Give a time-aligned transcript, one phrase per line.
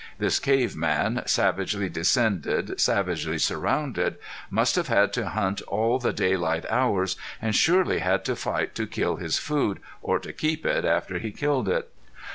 [0.17, 4.15] This cave man, savagely descended, savagely surrounded,
[4.49, 8.87] must have had to hunt all the daylight hours and surely had to fight to
[8.87, 11.91] kill his food, or to keep it after he killed it.